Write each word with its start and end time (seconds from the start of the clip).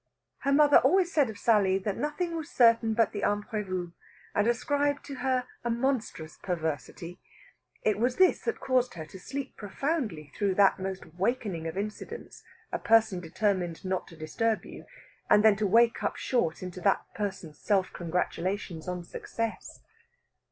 Her 0.39 0.51
mother 0.51 0.77
always 0.79 1.13
said 1.13 1.29
of 1.29 1.37
Sally 1.37 1.77
that 1.77 1.95
nothing 1.95 2.35
was 2.35 2.49
certain 2.49 2.95
but 2.95 3.11
the 3.11 3.21
imprévu, 3.21 3.91
and 4.33 4.47
ascribed 4.47 5.05
to 5.05 5.15
her 5.17 5.45
a 5.63 5.69
monstrous 5.69 6.37
perversity. 6.37 7.19
It 7.83 7.99
was 7.99 8.15
this 8.15 8.39
that 8.45 8.59
caused 8.59 8.95
her 8.95 9.05
to 9.05 9.19
sleep 9.19 9.55
profoundly 9.57 10.31
through 10.35 10.55
that 10.55 10.79
most 10.79 11.03
awakening 11.05 11.67
of 11.67 11.77
incidents, 11.77 12.41
a 12.71 12.79
person 12.79 13.19
determined 13.19 13.85
not 13.85 14.07
to 14.07 14.17
disturb 14.17 14.65
you, 14.65 14.85
and 15.29 15.43
then 15.45 15.55
to 15.57 15.67
wake 15.67 16.01
up 16.01 16.15
short 16.15 16.63
into 16.63 16.81
that 16.81 17.03
person's 17.13 17.59
self 17.59 17.93
congratulations 17.93 18.87
on 18.87 19.03
success. 19.03 19.81